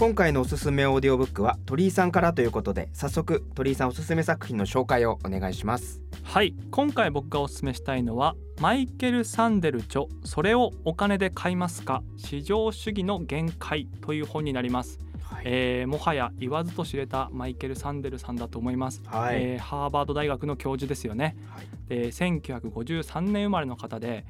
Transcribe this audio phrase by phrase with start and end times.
[0.00, 6.00] 今回のおすすめオーディオブックは鳥居さんからということで早速鳥居さんおすすめ作品の紹介をお願いします。
[6.22, 6.54] はい。
[6.70, 15.42] 今回僕がおすすめしたいのはマイケル・サンデル著「それをお金で買いますか市場主義の限界」という本になります、はい。
[15.44, 19.36] えーもはや言わずと知れたマイケル・サンデルさんだと思います、はい。
[19.38, 21.36] えーハーバード大学の教授ですよね。
[21.50, 21.66] はい。
[21.90, 24.24] で1953年生まれの方で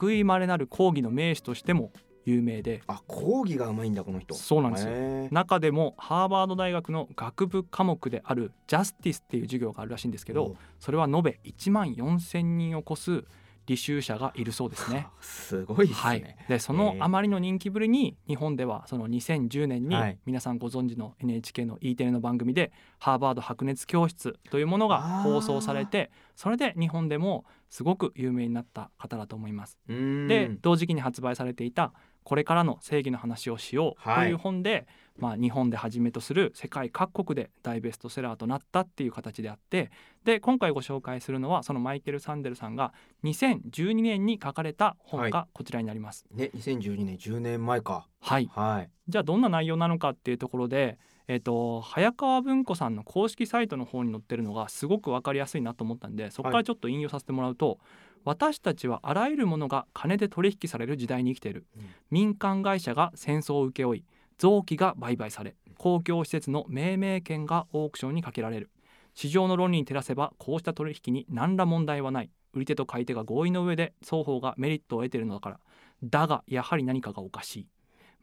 [0.00, 1.90] 類いまれなる講義の名手としても
[2.24, 2.82] 有名で。
[2.86, 4.34] あ講義がうまいんだこの人。
[4.34, 4.92] そうなんですよ。
[5.30, 13.24] 中でもハーバード大学の学部科目であるジャスティスっていう授業があるらしいんですけどおそれは延べ1万4,000人を超す
[13.66, 15.06] 履修者がいるそうですね。
[15.20, 20.18] すごいですね、はい、でそのあまりの人気ぶりに日本ではその2010年にはい。
[20.26, 29.78] 皆さんご存知の NHK の E テレの番組で「ハーバード白熱教室」というものが放送されてそれで日本でもすごく有名になった方だと思います。
[29.86, 31.92] で同時期に発売されていた
[32.24, 34.26] 「これからの正義の話をしよう」はい。
[34.26, 39.90] という本で、まあ、日本ではじめとする世界各国で大ベストセラーとなったっていう形であって
[40.24, 42.92] で今回ご紹介するのはそのマイケル・サンデルさんが
[43.24, 46.24] 2012年に書かれた本がこちらになります。
[46.30, 48.06] ね2012年10年前か。
[48.20, 48.90] はい、はい。
[49.08, 50.98] じゃあどんな内容なのかっていうところで、
[51.28, 57.78] えっと早川文庫さんの公式サイトの方に載ってるのがすごく分かりやすいなと思ったんでそこからちょっと引用させてもらうと、
[58.24, 61.82] 私たちはあらゆるものが金で取引される時代に生きている、うん。
[62.10, 64.04] 民間会社が戦争を請け負い
[64.38, 68.70] 臓器が売買され公共施設の命名権がオークションにかけられる。
[69.14, 72.30] 市場の論理に照らせばこうした取引に何ら問題はない。
[72.54, 75.60] 売り手と買い手が合意の上で双方がメリットを得ているのだから。
[76.04, 77.66] だがやはり何かがおかしい。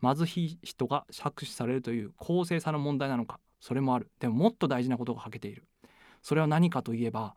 [0.01, 3.39] 貧しい人が搾取されるという公正さの問題なのか。
[3.59, 4.09] それもある。
[4.19, 5.65] でももっと大事なことが欠けている。
[6.21, 7.35] それは何かといえば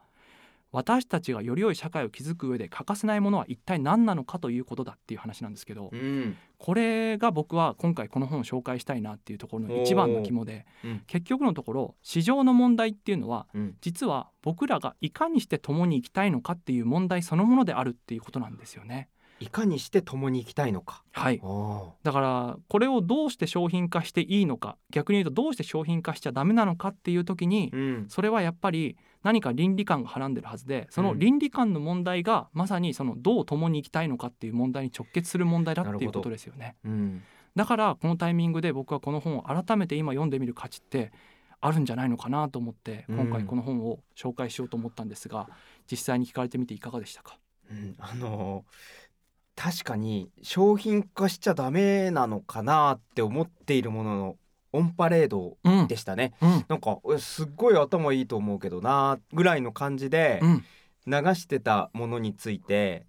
[0.72, 6.36] 私たちがより良い社会を築く上で欠かせないものは一体何なのかということだっていう話なんですけどうん。
[6.58, 11.02] これが僕は今回この本を紹介したいなっていうところの一番の肝でうん。
[11.06, 13.76] 結局のところ市場の問題っていうのはうん。
[13.82, 19.08] 実は僕らがいかにして共に生きたいのかっていう問題そのものであるっていうことなんですよね。
[19.42, 21.02] いかにして共に行きたいのか。
[21.10, 21.40] はい。
[21.42, 27.72] おだからこれをどうして商品化していいのか逆に言うとどうして商品化しちゃダメなのかっていう時に
[28.08, 36.76] それはやっぱり何か倫理観がはらんでるはずでその倫理観の問題がまさにそのどう共に生きたいのかっていう問題に直結する問題だっていうことですよね。
[36.84, 37.22] うん。
[37.54, 41.12] だからこのタイミングで僕はこの本を改めて今読んでみる価値って
[41.60, 43.18] あるんじゃないのかなと思ってうん。
[43.18, 45.48] 今回この本を紹介しようと思ったんですが
[45.90, 47.38] 実際に聞かれてみていかがでしたか？
[47.70, 47.94] うん。
[47.98, 49.12] あのー
[49.54, 54.36] 確かに商品化しちゃダメなのかなって思っているものの
[54.72, 55.86] オンパレードうん。
[55.86, 56.64] でしたね、うん。
[56.68, 60.64] なんかえすっごい頭いいと思うけどなぐらいの感じでうん。
[61.04, 63.06] 流してたものについて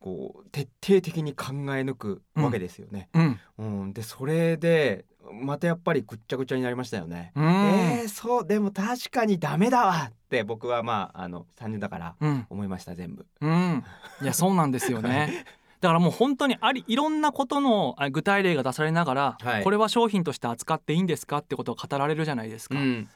[0.00, 1.46] こう徹底的に考
[1.76, 3.08] え抜くわけですよね。
[3.14, 3.40] うん。
[3.58, 3.92] うん。
[3.92, 7.32] でそれでまたやっぱりぐっちゃぐちゃになりましたよね。
[7.34, 7.44] うん。
[7.44, 12.46] えー、そうでも確かにダメだわって僕はまああの単純だからうん。
[12.50, 13.26] 思いました全部。
[13.40, 13.84] うん。
[14.22, 15.44] いやそうなんですよね。
[15.80, 19.64] だからもう本当にありいろんなことのあ具体例が出されながら、はい。
[19.64, 23.08] これは商品として扱っていいんですかってことが語られるじゃないですか、うん。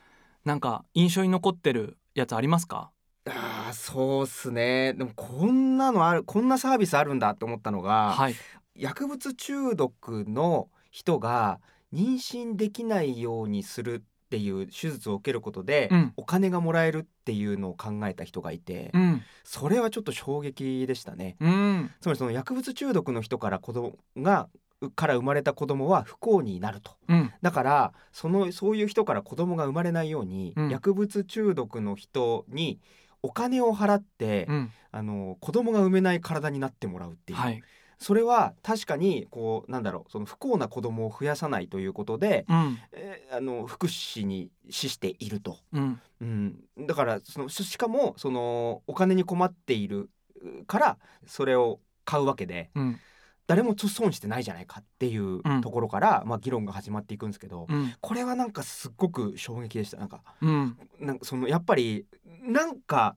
[0.44, 2.90] なんか印象に残ってるやつありますか？
[3.26, 4.94] あーそうっすね。
[4.94, 8.34] でもこんなのあるこんなサービスあるんだって思ったのが、はい。
[8.74, 11.60] 薬物中毒の人が
[11.92, 16.12] 妊娠できないようにするっていう手術を受けることで、うん。
[16.16, 19.22] お金がもらえるっていうのを考えた人がいて、うん。
[19.42, 21.36] それはちょっと衝撃でしたね。
[21.40, 21.90] うん。
[22.00, 24.48] つまりその薬物中毒の人から子供が
[24.94, 26.92] から生まれた子供は不幸になると。
[27.08, 27.32] うん。
[27.42, 30.68] だからそのそういう人から子供が生まれないように、うん。
[30.70, 32.78] 薬物中毒の人に
[33.22, 34.70] お金を払って、うん。
[34.92, 37.60] あの子供が産めない体になってもらうっていう、はい
[38.00, 42.78] それは確かにこうなんだろうその不幸な子供を増やさないということで、うん。
[42.92, 46.00] えーあの福祉に資していると、うん。
[46.20, 50.10] うん、だからそのししかもそのお金に困っている
[50.42, 52.98] うからそれを買うわけでうん。
[53.46, 55.60] 誰も損してないじゃないかっていううん。
[55.60, 57.94] ところから、まあ、議論が始まっていくんですけど、うん。
[58.00, 59.98] これはなんかすっごく衝撃でした。
[59.98, 60.78] なんかうん。
[60.98, 62.06] なんかそのやっぱり
[62.42, 63.16] なんか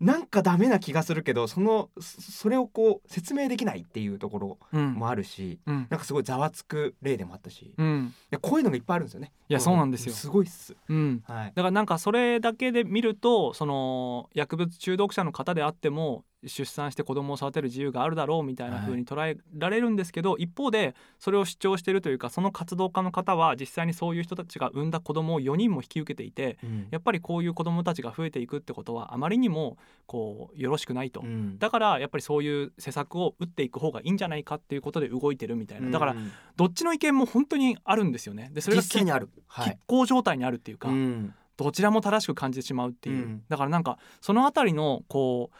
[0.00, 4.94] なんかダメな気がするけどそのそそれをこう説明できないっていうところうん。
[4.94, 5.86] もあるしうん。
[5.90, 8.14] なんかすごいざわつく例でもあったし、いうん。
[8.30, 9.32] やこういうのがいっぱいあるんですよね。
[9.48, 10.14] いやそうなんですよ。
[10.14, 10.74] すごいっす。
[10.88, 11.22] うん。
[11.26, 11.52] はい。
[11.54, 26.88] だからなんかそれだけで見るとその薬物中毒者の方であっても出産して子供を育てる自由があるだろうみたいな風に捉えられるんですけど、一方でそれを主張しているというかその活動家の方は実際にそういう人たちが産んだ子供を4人も引き受けていてうん。
[26.90, 29.76] やっぱりこういう子供たちが増えていくってことはあまりにも
[30.06, 31.20] こうよろしくないと。
[31.20, 31.58] うん。
[31.58, 35.90] だからやっぱりそういう施策を打っていく方がいいんじゃないかっていうことで動いてるみたいな。
[35.90, 38.50] だからうんどっちの意見も本当にあるんですよね。
[38.52, 39.30] でそれが実際にある。
[39.46, 39.70] はい。
[39.70, 41.34] 拮抗状態にあるっていうか、うん。
[41.56, 43.42] どちらも正しく感じてしまうっていう、うん。
[43.48, 45.56] だからなんかそのあたりのこう、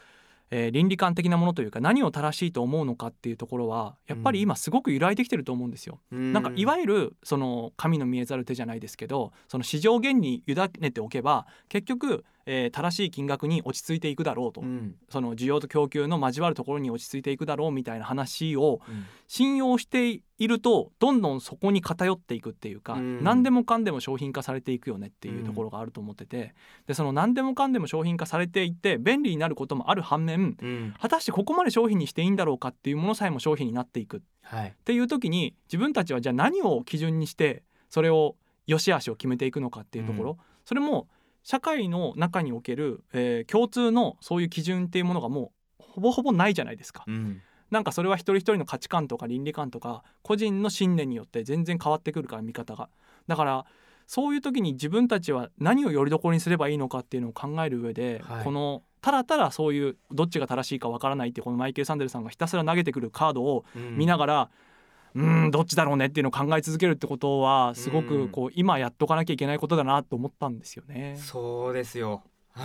[0.51, 5.99] えー倫理観的なものというか何を正しいと思うのかっていうところはやっぱり今すごく揺らいできてると思うんですよ。
[6.11, 14.95] なんかいわゆるその神の見えざる手じゃないですけどその市場原理に委ねておけば結局、えー正しい金額に落ち着いていくだろうと、うん。
[15.09, 19.05] その需要と供給の交わるところに落ち着いていくだろうみたいな話をうん。
[19.27, 23.23] 信用しているとどんどんそこに偏っていくっていうか、うん。
[23.23, 26.53] 何でもかんでも商品化されていくよねっていうところがあると思ってて。
[26.87, 30.93] でその何でもかんでも商品化されていって便利になることもある反面うん。
[30.99, 34.17] 果たしてここまで商品にしていいんだろうかっていうものさえも商品になっていく。
[34.17, 34.75] っはい。
[34.83, 38.35] ていう時に自分たちはじゃあ何を基準にしてそれを
[38.67, 40.37] 良し悪しを決めていくのかっていうところ、うん。
[40.65, 41.07] それも
[41.43, 47.03] 社会の中における、えー共通のそういう基準っていうものがもうほぼほぼないじゃないですか。
[47.07, 47.41] うん。
[47.69, 52.89] なんかそれは一人一人の価値観とか倫理観とか個人の信念によって全然変わってくるから見方が。
[53.27, 53.65] だから
[54.07, 58.43] そういう時に自分たちは何をよりどころにすればいいのかっていうのを考える上で、はい。
[58.43, 63.97] このただただそういうどっちが正しいかわからないってこのマイケル・サンデルさんがひたすら投げてくるカードをうん。
[63.97, 68.07] 見ながら、うーんどっちだろうねっていうのを考え続けるってことはすごうん。
[68.07, 71.17] くこう今やっとかなきゃいけないことだなと思ったんですよね。
[71.17, 72.23] そうですよ。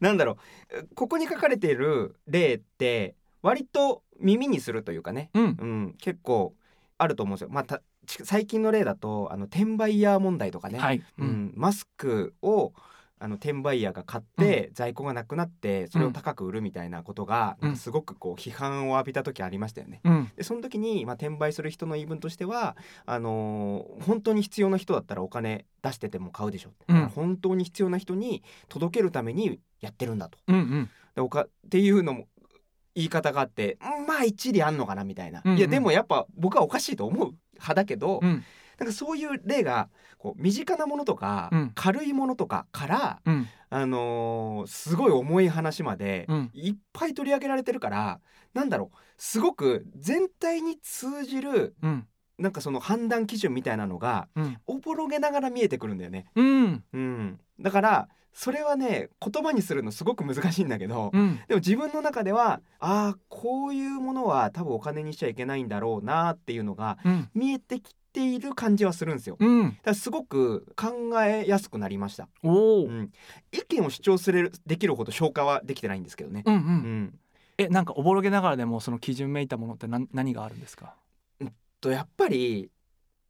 [0.00, 0.94] なんだろう。
[0.94, 5.44] ここに書かれている例って割と耳にするというかね、うん。
[5.58, 6.54] うん、結構
[6.98, 7.48] あると思うんですよ。
[7.50, 11.26] まあ、最近の例だとあの転売ヤー問題とかね、はい、うん。
[11.26, 12.72] ん、マスクを
[13.18, 20.00] あの転売ヤーが買って、在庫がなくなってそれを高く売るみたいなことが、すごくこう批判を浴びた時ありましたよね。
[20.04, 20.30] うん。
[20.36, 22.76] でその時に、まあ、転売する人の言い分としては
[23.06, 27.06] あのー本当に必要な人だったらお金出してても買うでしょ、うん。
[27.08, 30.38] 本当に必要な人に届けるためにやってるんだと。
[30.48, 30.90] うんうん。
[31.14, 32.26] でおかっていうのも
[32.94, 35.58] 言い方があってうんまあ一理あんのかなみたいな、うんうん。
[35.58, 38.44] いやでもやっぱ僕はおかしいと思う派だけど、うん
[38.78, 39.88] なんかそういう例が
[40.18, 41.72] こう身近なものとか、うん。
[41.74, 43.46] 軽いものとかから、うん。
[43.68, 46.50] あのーすごい重い話まで、うん。
[46.52, 48.20] いっぱい取り上げられてるから
[48.54, 52.06] なんだろうすごく全体に通じるうん。
[52.38, 54.58] なんかその判断基準みたいなのがうん。
[54.66, 56.26] おぼろげながら見えてくるんだよね。
[56.34, 56.84] うん。
[56.92, 61.40] うん、だからそれはね言葉にするのすごく難しいんだけど、うん。
[61.48, 67.30] でも自分の中ではああこういうものは多分お金にしちゃいけないんだろうなっていうのがうん。
[67.34, 69.36] 見えてきている感じはするんですよ。
[69.38, 72.28] うんだからすごく考えやすくなりました。
[72.42, 73.10] おお、うん、
[73.52, 76.42] 意見を主張するできるほど消化はできてないんですけどね。
[76.46, 76.64] うんう、うん
[77.04, 77.18] ん、
[77.58, 80.94] えなんかおぼろげながらでもその基準めいたものって何何があるんですか？
[81.80, 82.70] とやっぱり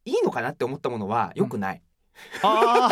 [0.05, 1.81] いいのかなって思ったものは良くない。
[2.43, 2.89] あ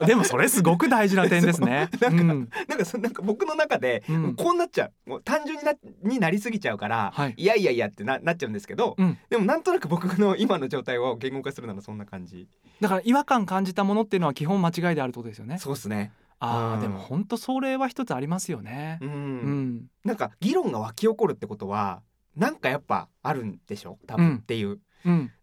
[0.00, 1.88] ーでもそれすごく大事な点ですね。
[2.00, 4.02] なんかうんなんかそなんか僕の中で、
[4.36, 5.72] こうなっちゃうもう単純にな
[6.02, 12.48] になりすぎちゃうから、はいいやいやいやってななっちゃうんですけど、うんでもなんとなく僕の今の状態を言語化するならそんな感じ。
[12.80, 15.58] だから違和感感じたものっていうのは基本間違いであるってことですよね。
[15.58, 16.12] そうですね。
[16.38, 19.06] ああ、うんでも本当それは一つありますよねう。
[19.06, 19.08] ん。
[19.08, 22.02] うん、なんか議論が湧き起こるってことは
[22.36, 23.98] なんかやっぱあるんでしょ？
[24.06, 24.68] 多分うんっていう。
[24.68, 24.80] うん、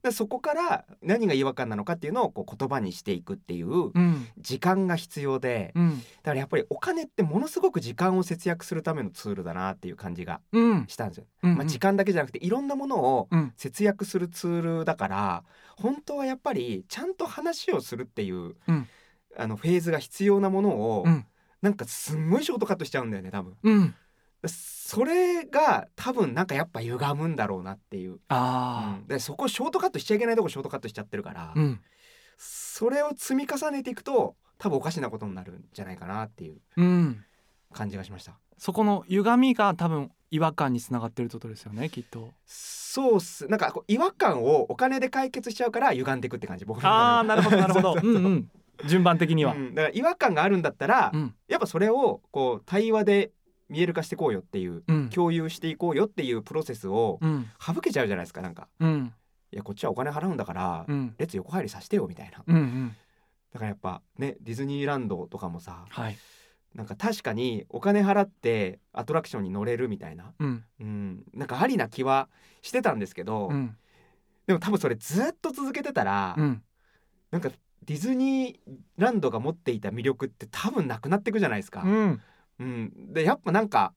[0.03, 11.25] でそこから何が違和感なのかっていうのをこう言葉にしていくっていううん、時間が必要で、うん、だからやっぱりお金ってものすごく時間を節約するためのツールだなっていう感じがうん、したんですよ。
[11.43, 15.43] うん、まあ、時間だけじゃなくていろんなものをうん、節約するツールだから
[15.75, 18.87] 本当はやっぱりちゃんと話をするっていう、うん。
[19.37, 21.25] あのフェーズが必要なものを、うん、
[21.61, 23.55] なんかすんごいショートカットしちゃうんだよね多分。
[24.43, 29.07] うん、それが多分なんかやっぱ歪むんだろうなっていう、あうん。
[29.07, 31.79] でそこショートカットしちゃいけないとこショートカットしちゃってるから、あ、うん、
[32.37, 37.23] それを積み重ねていくと多分おかしなことになるんじゃないかなっていううん、
[37.73, 38.37] 感じがしました。
[38.57, 42.33] そこの歪みが多分違和感につながってるってことですよね、きっと。
[42.45, 43.47] そうっす。
[43.47, 47.95] なんかこう違和感をお金で解決しちゃうから歪んでいくって感じ僕のああ、なるほど、なるほど。
[48.85, 49.53] 順番的には。
[49.53, 49.75] うん。
[49.75, 53.31] だから違和感があるんだったら、うん、やっぱそれをこう対話で
[53.69, 58.67] 見える化していこうよっていううん、共有していこうよっていうプロセスをうん、省けちゃうじゃないですかなんか。
[58.79, 59.13] うん、
[59.51, 62.43] いやこっちはお金払うんだから、うん、列横入りさせてよみたいな。
[62.45, 62.95] うん、うん、
[63.51, 66.17] だからやっぱねディズニーランドとかもさはい。
[66.73, 70.63] なんか確かにお金払ってアトラクションに乗れるみたいな、うん。
[70.79, 72.29] うん、なんかありな気は
[72.61, 73.75] してたんですけど、うん。
[74.45, 76.61] でも多分それずっと続けてたら、うん。
[77.31, 77.49] なんか
[77.83, 81.81] ディズニーランドが持っていた魅力って多分なくなっていくじゃないですか。
[81.83, 82.21] うん
[82.59, 83.93] うん、でやっぱなんか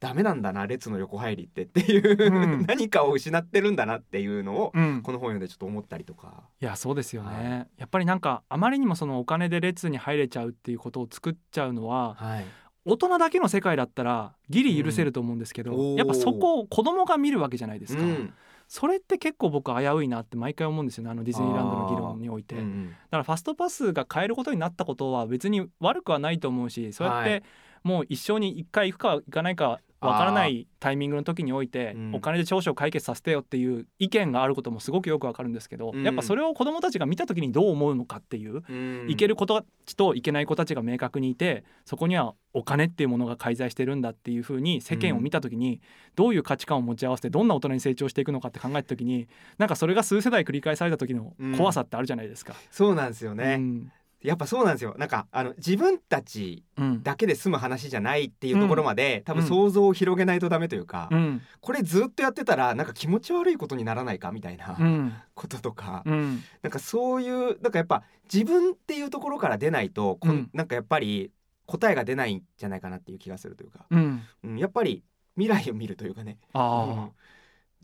[0.00, 2.64] ダメなんだな列の横入りってっていう、うん。
[2.66, 5.02] 何かを失ってるんだなっていうのをうん。
[5.02, 6.48] この本読んでちょっと思ったりとか。
[6.60, 12.44] いやそうですよね、はやっぱりなんかあまりにもそのお金で列に入れちゃうっていうことを作っちゃうのははい、
[12.86, 15.94] 大人だけの世界だったらギリ許せると思うんですけど、うん。
[15.96, 18.32] やっぱそこを子供が見るわけじゃないですか、うん。
[18.68, 27.42] それって結構僕危ういなって毎回思うんですよねあのディズニーランドの議論において、だからファストパスが買えることになったことは別に悪くはないと思うしそうやっはてい
[27.82, 32.14] もう一生に一回行くか行かないかわからないタイミングの時においてうん。
[32.14, 36.02] お金で長所を解決させてよっていう意見があることもすごくよくわかるんですけどうん。
[36.02, 39.10] やっぱそれを子どもたちが見た時にどう思うのかっていううん。
[39.10, 45.80] いける子たちといけない子たちが明確にいてそこにはお金っていうものが介在してるんだっていうふうに世間を見た時に
[46.16, 52.54] どういう価値観を持ち合わせてどんな大人に成長していくのかって考えた時になんかそれが数世代繰り返された時の怖さってあるじゃないですか。
[52.70, 53.92] そうなんですよね、うん
[54.22, 54.94] やっぱそうなんですよ。
[54.98, 57.02] なんかあの自分たちうん。
[57.02, 61.42] だけで済む話じゃないっていうところまで、多分うん想像を広げないとダメというか、うん。
[61.60, 65.14] これずっとやってたらなんか気持ち悪いことにならないかみたいなうん。
[65.34, 66.42] こととか、うん。
[66.62, 70.50] なんかそういうなんかやっぱ自分っていうところから出ないと、こんうん。
[70.52, 71.30] なんかやっぱり
[71.66, 74.22] 答えが出ないんじゃないかなっていう気がするというか、うん。
[74.44, 75.02] うん、やっぱり
[75.38, 77.10] 未来を見るというかね、ああ。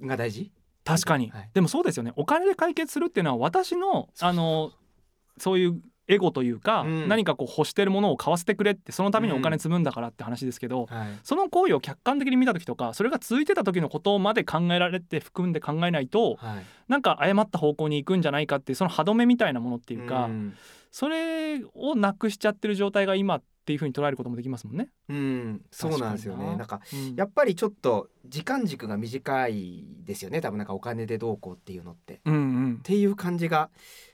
[0.00, 0.07] うん。
[0.07, 0.50] が大事？
[0.85, 1.50] 確かに、はい。
[1.55, 2.12] でもそうですよね。
[2.16, 4.73] お金で解決するっていうのは私のあの
[5.38, 7.08] そういうエゴというか、うん。
[7.08, 11.08] 何かこう欲してるものを買わせてくれってそのためにお金積むんだからって話ですけど、はい。
[11.22, 20.55] その行為を客観的に見た時とかそれが続いてた時のことまで考えられて含んで考えないとはいなんか誤った方向に行くんじゃないかっていうその歯止めみたいなものっていうか、ん。
[20.90, 24.88] それをなくしちゃってる状態が今っていうふうに捉えることもできますもんね。
[25.09, 26.57] うん、そうなんですよね。
[26.57, 26.64] な。
[26.64, 27.14] んかうん。
[27.16, 30.40] やっぱりちょっと時間軸が短いですよね。
[30.40, 32.14] 多分なんかお金でどうこうっていうのって。
[32.14, 32.38] っうんう
[32.69, 32.81] ん。
[32.83, 33.71] ていう感じが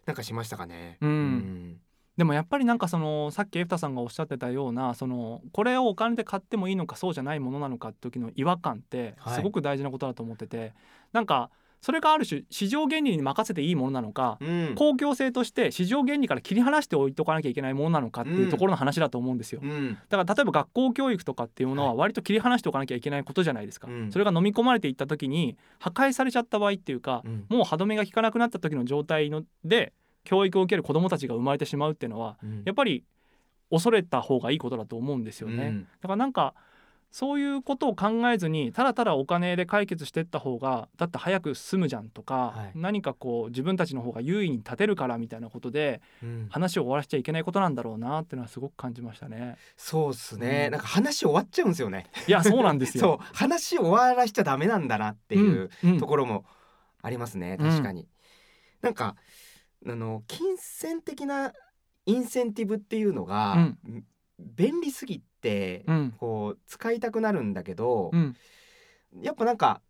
[0.07, 0.97] なんかしましたかね。
[1.02, 1.81] うん。
[2.17, 9.35] でもやっぱりなんかそのさっきエフタさんがおっしゃってたようなそのこれをお金で買ってもいいのかそうじゃないものなのかって時の違和感ってはい。
[9.37, 10.73] すごく大事なことだと思ってて、
[11.12, 11.50] なんか
[11.82, 14.74] それがある種市場原理に任せていいものなのか、うん。
[14.76, 19.60] 公共性として市場原理から切り離しておいとかなきゃいけないものなのかっていうところの話だと思うんですよ。
[19.62, 19.98] うん。
[20.08, 23.88] だから例えば学校教育とかっていうものは割と切り離しておかなきゃいけないことじゃないですか。
[23.88, 24.12] うん。
[24.12, 27.46] それが飲み込まれていった時に破壊されちゃった場合っていうか、うん。
[27.48, 32.62] もう歯止めが効かなくなった時の状態ので教育を受ける子どもたちが生まれてしまうっていうのはうん。
[32.64, 33.02] やっぱり
[33.70, 35.64] 恐れた方がいいことだと思うんですよね。
[35.64, 35.82] うん。
[35.82, 36.54] だからなんか
[37.12, 49.57] そういうことを考えずにただただお金で解決していった方がだって早く済むじゃんとか、はい何かこう自分たちの方が優位に立てるからみたいなことでうん話を終わらせちゃいけないことなんだろうなっていうのはすごく感じましたね。
[49.76, 52.07] そうっすね、うんなんか話終わっちゃうんですよね。
[52.26, 53.21] いやそうなんです そうよ。
[53.35, 56.47] 話終わらしちゃダメなんだなっていううんうんところも
[57.02, 58.09] ありますね、うん確かに。
[58.81, 59.16] なんか
[59.87, 61.52] あの金銭的な
[62.07, 63.75] インセンティブっていうのが、
[64.56, 66.14] 便利すぎて、うん。
[66.18, 68.37] こう使いたくなるんだけど、うん。
[69.20, 69.82] やっぱなんか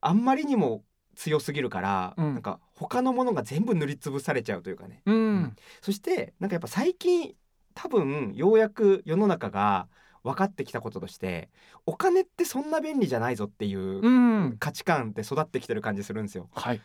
[0.00, 0.84] あんまりにも
[1.16, 2.34] 強すぎるから、うん。
[2.34, 5.02] なんか他のものが全部塗りつぶされちゃうというかね。
[5.06, 5.56] うん。
[5.80, 7.34] そしてなんかやっぱ最近
[7.74, 9.88] 多分ようやく世の中が
[10.24, 11.48] 分かってきたこととして
[11.86, 14.56] お金ってそんな便利じゃないぞっていううん。
[14.58, 16.48] 価値観って育ってきてる感じするんですよ。
[16.52, 16.80] はい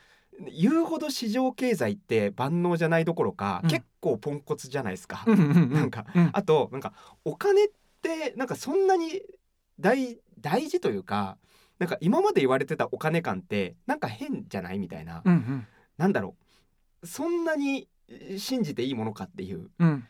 [0.51, 3.69] 言うほど市場経済って万能じゃないどころか、うん。
[3.69, 5.23] 結構ポンコツじゃないですか。
[5.27, 6.29] なんかうん。
[6.33, 7.67] あとなんかお金っ
[8.01, 9.21] てなんかそんなに
[9.79, 11.37] 大大事というか
[11.79, 15.67] なんか今まで言われてたお金感ってなんか変じゃないみたいな、うんうん。
[15.97, 16.35] なんだろ
[17.01, 17.07] う。
[17.07, 17.87] そんなに
[18.37, 19.69] 信じていいものかっていう。
[19.79, 20.07] うん。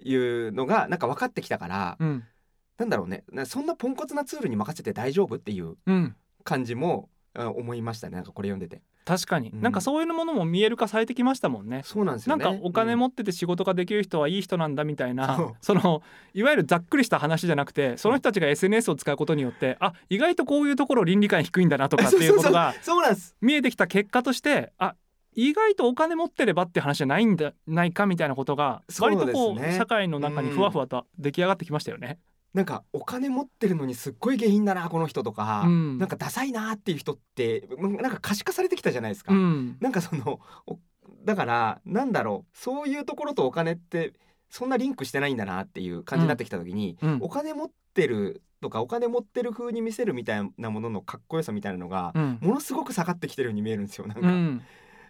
[0.00, 2.24] いうのがなんか分かってきたから、うん。
[2.76, 3.24] なんだろうね。
[3.32, 6.16] なそんなポンコツなツールに任せて大丈夫っていううん。
[6.44, 8.14] 感じもあ思いましたね。
[8.14, 9.62] なんかこれ読んでて確かに、うん。
[9.62, 11.80] なんかそういうものも見える化されてきましたもんね。
[11.82, 12.44] そうなんですよね。
[12.44, 15.56] なんかお金持ってて仕事ができる人はいい人なんだみたいな、そう。
[15.62, 16.02] その
[16.34, 23.34] いわゆるざっくりした話じゃなくてその人たちが SNS を使うことによってあ意外とこういうところ倫理観低いんだなとかっていうことが そうなんです。
[23.40, 24.94] 見えてきた結果としてあ
[25.34, 32.18] 意外とお金持ってればって話じゃないんじゃないかみたいなことが割とこう社会の中にふわふわと出来上がってきましたよね。
[32.58, 35.96] なんかお金持ってるのにすっごい下品だなこの人とか、うん。
[35.96, 39.76] なんかダサいなっていう人ってうんなんか可視化されてきたじゃないですか、うん。
[39.78, 40.80] なんかそのお
[41.24, 44.12] だからなんだろうそういうところとお金って
[44.50, 47.18] そんなリンクしてないんだなっていう感じになってきた時に、うん。
[47.20, 52.38] お金持ってるとかお金持ってる風に見せるみたいなもののかっこよさみたいなのが、うん。
[52.40, 54.62] ものすごく下がってきてるように見えるんですよなんか、うん。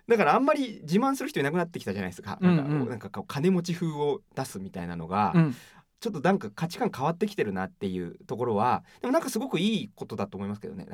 [0.07, 2.89] だからあんまり自慢する人いなくなってきたじゃないですか、なんかうんうん。
[2.91, 5.55] なんか金持ち風を出すみたいなのが、うん
[6.01, 10.87] ちょっとなんか価値観変わってきてるなっていうところはでもなんかすごくいいことだと思いますけどね。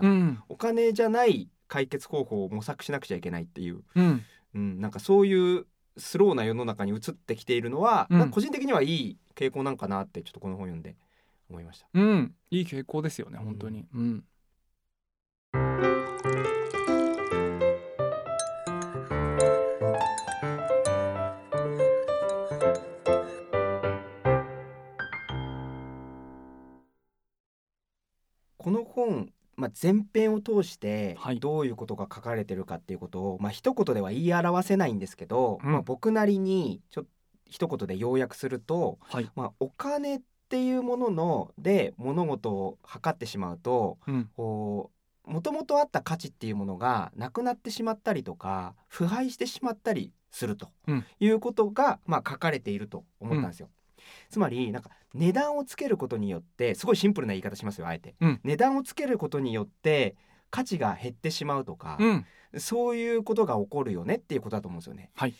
[0.49, 4.25] お金じゃない解決方法を模索しなくちゃいけないっていう、うん。
[4.55, 8.31] うん、なんかそういうスローな世の中に移ってきているのは、うん。
[8.31, 10.97] 個人的にはいい傾向なんかなってちょっとこの本読んで
[11.51, 11.87] 思いました。
[11.93, 12.35] うん。
[12.51, 13.87] いい傾向ですよね本当に。
[13.95, 14.25] うん
[28.95, 31.41] 本、まあ、前編を通してはい。
[31.41, 35.73] どういうことが書かれてるかっていうことを、まあ一言では言い表せないんですけど、うん。
[35.73, 37.11] まあ、僕なりにちょっと
[37.47, 39.31] 一言で要約すると、はい。
[39.37, 44.31] まあ、お金っていうものので物事を測ってしまうとうん。
[44.37, 44.91] こ
[45.27, 51.05] うもともとあった価値っていうものがなくなってしまったりとか腐敗してしまったりするとうん。
[51.19, 53.71] いうことが、まあ、書かれていると思ったんですよ。
[54.31, 58.41] つまりなんか値段をつけることによってすごいシンプルな言い方しますよあえて、うん。
[58.45, 60.17] 値段をつけることによって
[60.51, 62.27] 価値が減ってしまうとか、うん。
[62.57, 65.11] そういうことが起こるよねっていうことだと思うんですよね。
[65.15, 65.35] はい。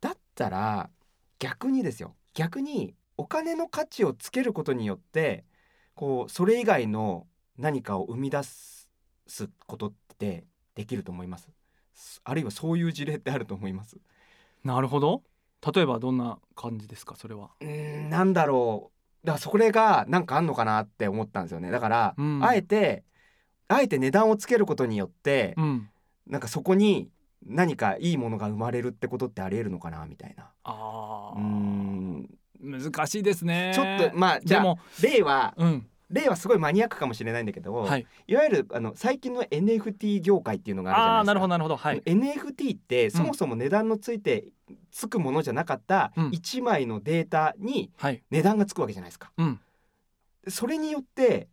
[0.00, 0.90] だったら
[1.38, 2.14] 逆にですよ。
[2.34, 5.44] 逆にお金の価値をつけることによって
[5.94, 8.88] こうそれ以外の何かを生み出す
[9.66, 10.44] ことって
[10.76, 11.48] できると思います？
[12.22, 13.96] あるいはそういう事例ってあると思います？
[14.62, 15.22] なるほど
[15.66, 17.16] 例えばどんな感じですか？
[17.16, 17.50] それは。
[17.60, 18.92] うーんなんだろ
[19.24, 19.26] う。
[19.26, 21.70] だからそれがなんかあんのかなって思ったんですよね。
[21.70, 22.40] だから、うん。
[22.44, 23.04] あえて
[23.68, 25.88] あえて値段をつけることによって、うん。
[26.26, 27.10] なんかそこに
[27.46, 30.50] 何かいいものが生まれるってことってありえるのかなみたいな。
[30.64, 32.28] あーん。
[32.60, 33.72] 難しいですね。
[33.74, 38.06] ちょっとまあじゃあでも例はうん例はすごいマニアックかもしれないんだけど、はい。
[38.26, 41.26] い、わゆるあの最近の NFT 業界っていうのがあるじゃないですか。
[41.26, 41.76] なるほどなるほど。
[41.76, 42.02] はい。
[42.02, 44.48] NFT ってそもそも値段のついて
[44.90, 46.28] つくものじゃなかったうん。
[46.30, 48.22] 1枚のデータにはい。
[48.30, 49.32] 値段がつくわけじゃないですか。
[49.36, 49.60] うん。
[50.48, 51.48] それによって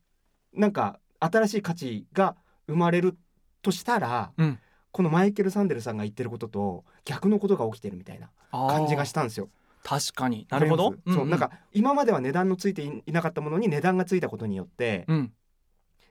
[0.53, 2.35] なんか新しい価値が
[2.67, 3.17] 生まれる
[3.61, 4.59] としたら、うん。
[4.91, 9.49] このマイケル・サンデルさんが言ってることと逆のことが起きてるみたいな感じがしたんですよ。
[9.87, 10.47] 確かに。
[10.49, 10.95] なるほど。
[11.07, 15.31] そうなんか今までは値段のついていなかったものに値段がついたことによって、うん。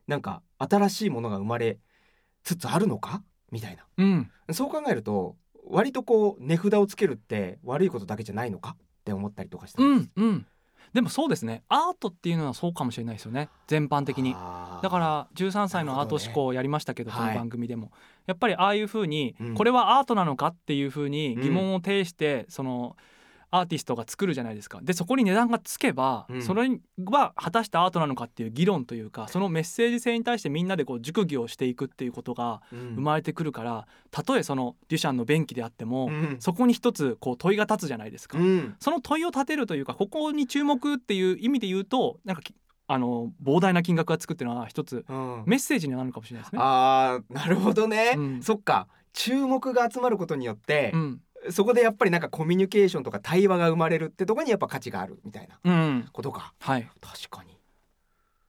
[0.06, 1.80] なんか新しいものが生まれ
[2.44, 3.22] つつあるのか？
[3.50, 3.84] みたいな。
[3.98, 4.30] うん。
[4.52, 5.34] そう考えると
[5.66, 8.76] 割とこう値札をつけるって悪いことだけじゃないのか？
[8.78, 10.20] って思ったりとかしたうんです。
[10.20, 10.46] んうん。
[10.92, 11.64] でもそうですね。
[11.68, 13.48] アートっていうのはそうかもしれないですよね。
[13.66, 14.34] 全般的に。
[14.34, 17.90] だから13歳のアート思考をやりましたけどこのはい番組でも、
[18.26, 19.54] やっぱりああいうふうに、うん。
[19.54, 20.48] これはアートなのか？
[20.48, 22.96] っていうふうに疑問を呈して、その
[23.56, 24.80] アーティストが作るじゃないですか。
[24.82, 26.42] でそこに値段がつけば、うん。
[26.42, 26.68] それ
[27.04, 32.78] は果たしてアートなのかっていう議論というかそのメッセージ性に対してみんなでこう熟議をしていくっていうことがうん。
[32.96, 36.36] 生まれてくるからたとえそのデュシャンの便器であっても、うん。
[36.40, 38.38] そこに一つこう問いが立つじゃないですか。
[38.38, 38.74] うん。
[38.80, 42.54] その問いを立てるというかここに注目っていう意味で言うとなんかき
[42.86, 45.44] あの膨大な金額がつくっていうのは一つうん。
[45.46, 46.58] メッセージになるのかもしれないですね。
[46.60, 48.42] あーなるほどね、うん。
[48.42, 48.88] そっか。
[49.12, 56.08] 注目が集まることによってう、んそこでやっぱりなんかコミュニケーションとか対話が生まれるってところにやっぱ価値があるみたいなうん。
[56.12, 56.54] ことか。
[56.60, 57.58] はい、確かに。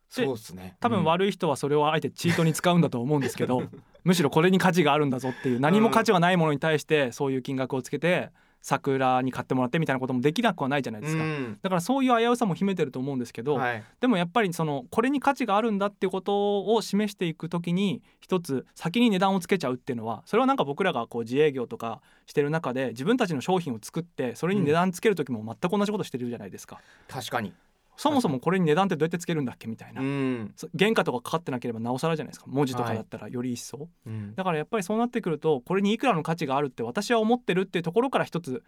[0.09, 0.77] そうですね。
[0.79, 1.05] 多分うん。
[1.05, 3.63] 悪い人はそれをあえてチートに使うんだと思うんですけど、
[4.05, 8.29] むしろこれに価値があるんだぞっていう何も価値がないものに対してそういう金額をつけて
[8.65, 11.23] 桜に買ってもらってみたいなこともできなくはないじゃないですか。
[11.23, 26.79] うんだからそういう危うさも秘めてると思うんですけど、はいでもやっぱりそのこれに価値があるんだっていうことを示していくときに一つ先に値段をつけちゃうっていうのはそれはなんか僕らがこう自営業とかしてる中で自分たちの商品を作ってそれに値段つける時も全く同じことしてるじゃないですか。
[27.07, 27.53] 確かに
[27.97, 30.01] そもそもこれに値段ってどうやってつけるんだっけみたいな。
[30.01, 30.53] うん。
[30.55, 32.45] そ原価とかかかってなければなおさらじゃないですか。
[32.47, 34.35] 文字とかだったらより一層、うん。
[34.35, 38.63] だからやっぱりそうなってくるとこれにいくらの価値があるって私は思ってるっていうところから一つ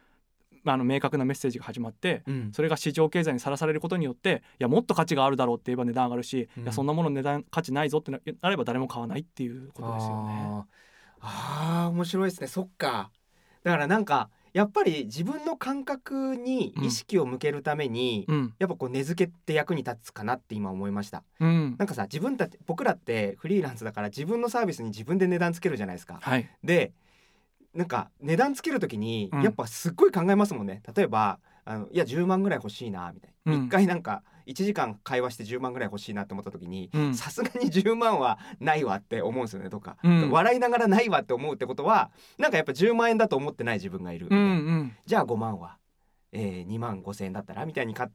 [0.64, 2.52] まああの明確なメッセージが始まってうん。
[2.54, 6.64] それが市場経済にさらされることによっていやもっと価値があるだろうって言えば値段上がるし、うん。
[6.64, 10.34] いやそんなもの値段価値ないぞってななれば誰も買わないっていうことですよね。
[10.34, 10.64] あー。
[11.20, 12.48] あー面白いですね。
[12.48, 13.12] そっか。
[13.64, 18.54] だからなんかやっぱり自分の感覚に意識を向けるために、うん。
[18.58, 21.24] やっぱこう根付けって役に立つかなって今思いました。
[21.40, 21.76] うん。
[21.78, 26.18] なんかさ自分たち僕らってフリーランスだから自分のサービスに自分で値段つけるじゃないですか。
[26.20, 26.50] はい。
[26.64, 26.92] で
[27.76, 29.42] なんか値段つける時にうん。
[29.44, 37.16] やっぱすっごい考えますもんね、例えばあのいや10万ぐらい欲しいなみたいな、うん一回なんか1時間会話して10万ぐらい欲しいなって思った時にうん。
[37.16, 40.32] さすがに10万はないわって思うんですよねとか、うん。
[40.32, 44.98] 笑いながらないわって思うってことはなんかやっぱ10万円だと思ってない自分がいるみたういな、んうん。
[45.06, 45.78] じゃあ5万は、
[46.32, 48.10] えー、2万5千円だったらみたいにか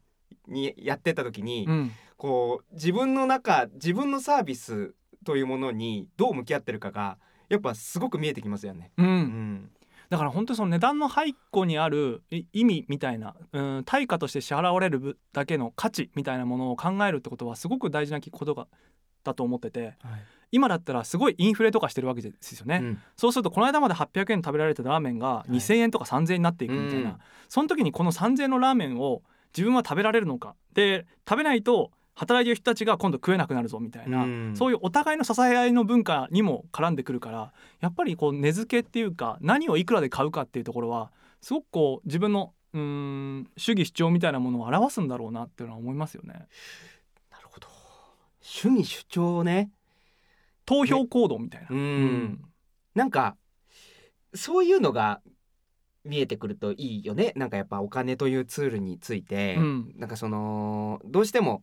[0.48, 1.90] にやってった時に、うん。
[2.16, 7.18] こう自分の中自分のサービスというものにどう向き合ってるかが
[7.48, 8.92] やっぱすごく見えてきますよね。
[8.96, 9.70] ううんん
[10.12, 18.66] だから本当にその値段の背後にあるい意味みたいなうん対価として支払われる分だけの価値みたいなものを考えるってことはすごく大事なことが
[19.24, 19.94] だと思ってて
[20.50, 23.02] 今だったらすごいインフレとかしてるわけですよね、うん。
[23.16, 25.52] そうするとこの間まで800円食べられたラーメンがい。
[25.52, 27.16] 2,000円とか3,000円になっていくみたいな、うん。
[27.48, 29.22] その時にこの3,000円のラーメンを
[29.56, 30.54] 自分は食べられるのか。
[30.74, 34.56] で食べないと働いてる人たちが今度食えなくなるぞみたいな、うん。
[34.56, 46.48] そういうお互いの支え合いの文化にも絡んでくるからやっぱりこう値付けっていうか何をいくらで買うかっていうところはすごくこう自分のうーん主義主張みたいなものを表すんだろうなっていうのは思いますよね。
[47.30, 47.68] なるほど。
[48.40, 49.70] 主義主張ね。
[50.64, 51.68] 投票行動みたいな。
[51.70, 51.78] うん。
[51.78, 52.44] うん。
[52.94, 53.36] なんか
[54.34, 55.20] そういうのが
[56.04, 57.32] 見えてくるといいよね。
[57.36, 59.92] なんかやっぱお金というツールについて、うん。
[59.96, 61.62] なんかそのどうしても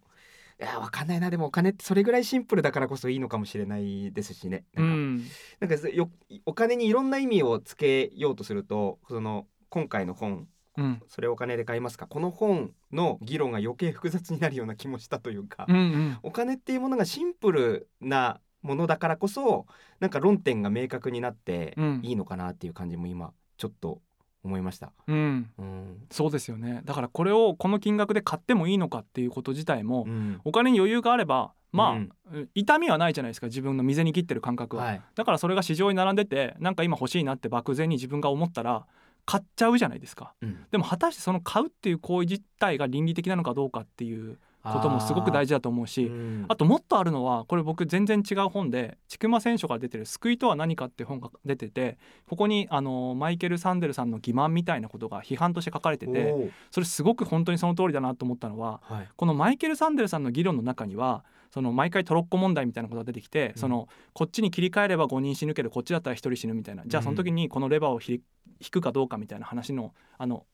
[0.62, 1.30] いやわかんないな。
[1.30, 4.66] でもお金ってそれぐらいシンプルだからこそいいのかもしれないですしね。
[4.76, 5.18] うなんか,、ん。
[5.62, 6.10] なんかそよ
[6.46, 11.02] お金にいろんな意味をつけようとするとその今回の本うん。
[11.08, 12.08] それお金で買いますか？
[12.08, 16.18] この本の議論が余計複雑になるような気もしたというか、うんうん。
[16.24, 19.66] お金っていうものがシンプルなものだからこそ
[20.02, 22.02] なんか論点が明確になってうん。
[22.04, 24.02] いいのかなっていう感じも今ちょっと
[24.44, 24.92] 思いました。
[25.08, 25.50] うん。
[25.58, 25.98] うん。
[26.12, 26.82] そうですよね。
[26.86, 30.42] だからこれをこの金額で買ってもいいのかっていうこと自体も、うん。
[30.46, 31.96] お金に余裕があればまあ、う
[32.40, 32.50] ん。
[32.56, 35.02] 痛みはないじゃないですか自分の水に切ってる感覚は、はい。
[35.16, 38.86] だからそれが市場に並んでてなんか今欲しいなって漠然に自分が思ったら
[39.26, 40.34] 買っちゃうじゃないですか。
[40.42, 40.66] うん。
[40.72, 46.46] でも果たしてその買うっていう行為自体が倫理的なのかどうかっていうこともすごく大事だと思うしうん。
[46.50, 59.08] あともっとあるのはこれ僕全然違う本で千曲選手が出てる「救いとは何か」って本が出ててここにあのマイケル・サンデルさんの欺瞞みたいなことが批判として書かれててそれすごく本当にその通りだなと思ったのははい。
[59.16, 63.58] このマイケル・サンデルさんの議論の中にはその毎回トロッコ問題みたいなことが出てきて、うん。
[63.58, 68.22] そのこっちに切り替えれば5人死ぬけどこっちだったら1人死ぬみたいなじゃあその時にこのレバーをひ
[68.60, 70.46] 引くかどうかみたいな話のあの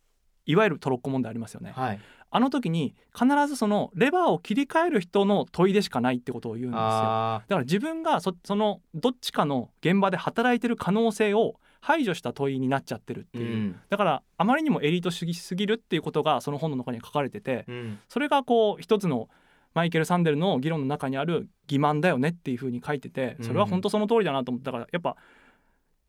[0.46, 1.72] いわゆるトロッコ問題ありますよね。
[1.72, 2.00] はい
[2.36, 6.82] あの時に必ずそのレバーを切り替える人の問いでしかないってことを言うんですよ。
[6.82, 13.80] あだから自分がそそのどっちかの現場で働いてる可能性を排除した問いになっちゃってるってーいう、うん。
[13.90, 18.00] だからあまりにもエリート主義すぎるっていうことがその本の中に書かれてて、うん。
[18.10, 19.30] それがこう一つの
[19.74, 25.16] マイケル・サンデルの議論の中にある欺瞞だよねっていうふうに書いててそれは本当その通りだなと思ったからやっぱ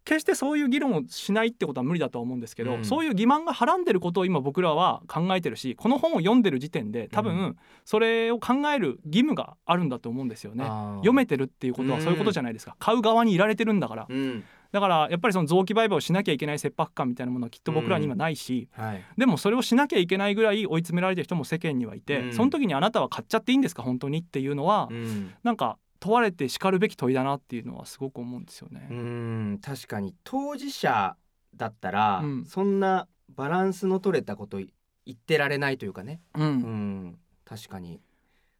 [0.06, 2.84] 決してそういう議論をしないってことは無理だとは思うんですけど、うん。
[2.84, 10.64] そういう欺瞞がはらんでることを今僕らは考えてるしこの本を読んでる時点で多う分それを考える義務があるんだと思うんですよね。
[10.96, 14.06] 読めてるっていうことはそういうことじゃないですか、買う側にいられてるんだから。
[14.08, 14.44] うん。
[14.72, 19.04] だからやっぱりその臓器売買をしなきゃいけない切迫感みたいなものはきっと僕らに今ないし、はい。
[19.16, 22.32] でもそれをしなきゃいけないぐらい追い詰められてる人も世間にはいて、うん。
[22.32, 23.82] その時にあなたは買っちゃっていいんですか？
[23.82, 24.18] 本当に？
[24.18, 25.32] っていうのは、うん。
[25.42, 28.86] なんか問われてしかるべき問いだなっていうのはすごく思うんですよね。
[28.88, 31.16] うん確かに当事者
[31.56, 32.44] だったら、うん。
[32.44, 34.68] そんなバランスの取れたこと言
[35.10, 36.20] ってられないというかね。
[36.34, 36.42] うん。
[36.42, 38.00] うん確かに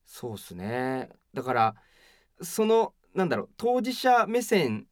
[0.04, 1.11] そうっすね。
[1.35, 1.74] だから
[2.40, 4.88] そのなんだろう当事者目線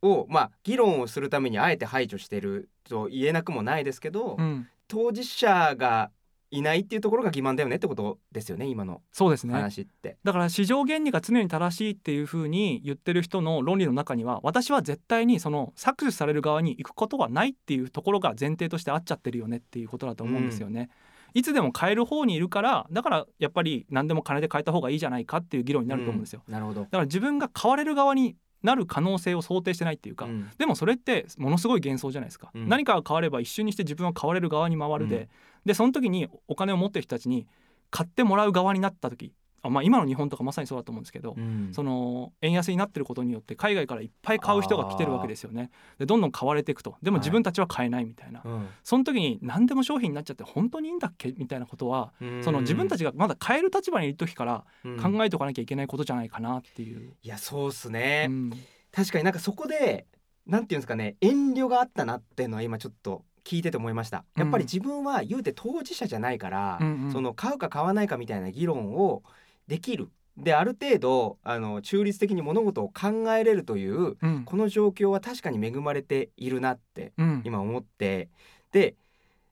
[0.00, 4.66] をまあ議論をするためにあえて排除してると言えなくもないですけど、うん。
[4.86, 6.10] 当事者が
[6.50, 10.16] いないっていうところが欺瞞だよねってことですよね今のそうですね話って。
[10.24, 20.88] だから市場原理が常に正しいっていうふうに言ってる人の論理の中には私は絶対にその搾取される側に行くことはないっていうところが前提としてあっちゃってるよねっていうことだと思うんですよね。
[21.34, 26.42] いつでも買える方にいるからだからやっぱり何でも金で買えた方がいいじゃないかっていう議論になると思うんですよ。
[26.48, 26.82] なるほど。
[26.82, 30.50] だから自分が買われる側になる可能性を想定してないっていうか、うん。
[30.58, 32.68] でもそれってものすごい幻想じゃないですか、うん。
[32.68, 35.28] 何かが変われば一瞬にして自分は買われる側に回るで、うん。
[35.66, 37.46] でその時にお金を持ってる人たちに
[37.90, 41.70] 買ってもらう側になった時あ、まあ、今の日本とかまさにそうだと思うんですけど、うん。
[41.72, 45.70] その円安になってることによって海外からいっぱい買う人が来てるわけですよね。
[45.98, 46.96] でどんどん買われていくと。
[47.02, 47.24] でもはい。
[47.24, 48.68] 自分たちは買えないみたいな、うん。
[48.84, 54.64] その時に何でも商品になっちゃって本当にいいんだっけみたいなことは、その自分たちちがまだ買える立場にいる時から
[55.00, 57.14] 考えておかなきゃいけないことじゃないかなっていう。
[57.22, 58.52] いやそうっすね、うん。
[58.92, 60.06] 確かになんかそこで
[60.46, 64.24] なんていうんですかね遠慮があったなっていうのは今ちょっと聞いてて思いました。
[64.36, 67.12] やっぱり自分は言うて当事者じゃないから、うんうん。
[67.12, 69.22] その買うか買わないかみたいな議論を
[69.68, 70.08] できる。
[70.36, 74.44] である程度あの中立的に物事を考えれるといううん。
[74.44, 77.42] この状況は確かに恵まれているなってうん。
[77.44, 78.28] 今思って。
[78.72, 78.96] で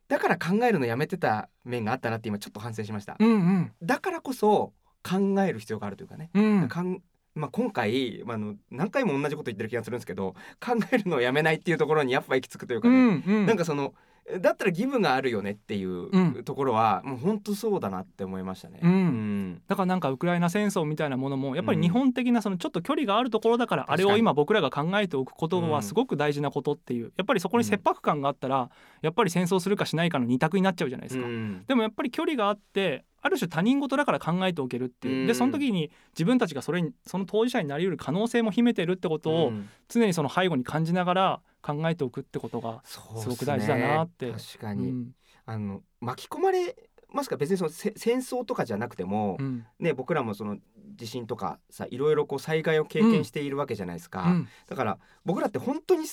[0.09, 3.73] だから考えるのやめてた面があったなって今ちょっと反省しました、うんうん。
[3.83, 6.69] だからこそ考える必要があるというかね、うん。
[6.69, 7.03] かん
[7.35, 13.47] まあ、今回、まあ、あの何回も同じこと言ってる気がするんですけど考えるのをやめないっていうところにやっぱ行き着くというかうね、んうん。
[13.47, 13.93] なんかその
[14.41, 16.33] だったら義務があるよねっていうん。
[16.39, 18.81] うところは、もう本当そうだなって思いましたね。
[18.83, 19.63] うん。
[19.69, 28.69] だからなんかウクライナ戦争みたいなものもやっぱり日本的なそのちょっと距離があるところだからあれを今僕らが考えておくことはすごく大事なことっていうやっぱりそこに切迫感があったら
[29.01, 31.27] やっぱり戦争するかしないかの二択になっちゃうじゃないですか。
[31.27, 31.65] うん。
[31.67, 35.27] でもやっぱり距離があってある種他人事だから考えておけるっていう、うん。
[35.27, 39.69] でその時に自分たちがそれにその当事者になり得る可能性も秘めてるってことをうん。
[39.89, 44.31] 常にその背後に感じながら考えておくってことが、すごく大事だなって。
[44.31, 45.15] 確かに、うん。
[45.45, 46.77] あの巻き込まれ
[47.13, 47.37] ますか？
[47.37, 49.67] 別にそのせ戦争とかじゃなくても、うん。
[49.79, 50.59] ね僕らもその
[50.95, 54.49] 地震とかさいろいろこう災害を経験しているわけじゃないですか、うん。
[54.69, 56.07] だから僕らって本当に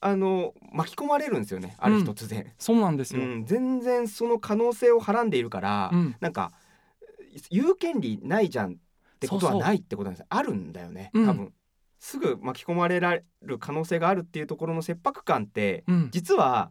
[0.00, 1.74] あの巻き込まれるんですよね。
[1.78, 3.22] ある日突然、そうなんですよ。
[3.22, 3.44] うん。
[3.46, 6.16] 全然その可能性をはらんでいるから、うん。
[6.20, 6.52] なんか
[7.50, 8.76] 言う権利ないじゃんっ
[9.18, 10.20] てことはないってことなんです。
[10.20, 11.26] よあるんだよねうん。
[11.26, 11.52] 多分、
[11.98, 16.70] すぐ巻き込まれられる可能性があるっていうところの切迫感ってうん、実は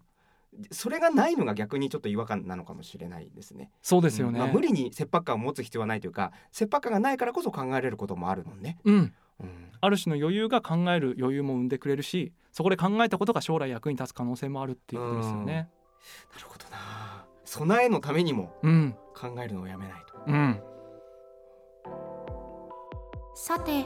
[0.71, 3.69] それがないのが逆にちょっと違和感なのかもしれないですね。
[3.81, 4.39] そうですよね。
[4.39, 8.79] うんまあ、無理に切迫感を持つ必要はないというか切迫感がないからこそ考えられることもあるもんね。
[8.85, 15.69] うん、うん、ある種の余裕が考える余裕も生んでくれるしそこで考えたことが将来役に立つ可能性もあるっていうことですよね。
[16.33, 20.15] なるほどな備えのためにもうん、考えるのをやめないと。
[20.25, 20.59] うん、
[23.35, 23.85] さて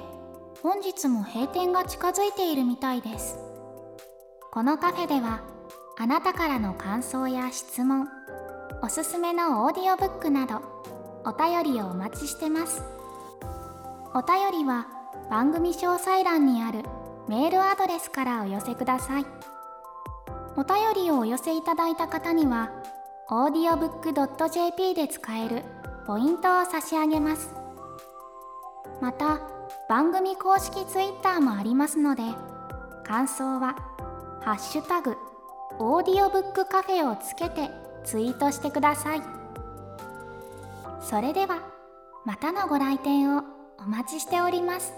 [0.63, 3.39] 本日も閉店が近づいているみたいです。
[4.51, 5.41] このカフェでは
[5.97, 8.07] あなたからの感想や質問
[8.83, 10.61] おすすめのオーディオブックなど
[11.25, 12.83] お便りをお待ちしてます。
[14.13, 14.85] お便りは
[15.31, 16.83] 番組詳細欄にある
[17.27, 19.25] メールアドレスからお寄せください。
[20.57, 22.69] お便りをお寄せいただいた方には
[23.31, 25.63] audiobook.jp で使える
[26.05, 27.55] ポイントを差し上げます。
[29.01, 29.39] また
[29.91, 32.23] 番組公式 Twitter もありますので
[33.03, 33.75] 感想は
[34.41, 35.17] 「ハッシュタグ
[35.79, 37.69] オーディオブックカフェ」をつけて
[38.05, 39.21] ツイートしてください。
[41.01, 41.57] それでは
[42.23, 43.43] またのご来店を
[43.79, 44.93] お待ちしております。